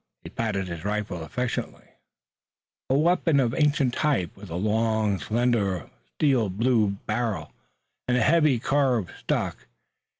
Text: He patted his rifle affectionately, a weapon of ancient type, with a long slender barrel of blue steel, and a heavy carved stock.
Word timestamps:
He 0.23 0.31
patted 0.31 0.67
his 0.67 0.83
rifle 0.83 1.23
affectionately, 1.23 1.87
a 2.89 2.95
weapon 2.97 3.39
of 3.39 3.53
ancient 3.53 3.93
type, 3.93 4.35
with 4.35 4.49
a 4.49 4.55
long 4.55 5.19
slender 5.19 5.91
barrel 6.17 6.47
of 6.47 6.57
blue 6.57 6.97
steel, 7.03 7.51
and 8.07 8.17
a 8.17 8.21
heavy 8.23 8.57
carved 8.57 9.11
stock. 9.19 9.67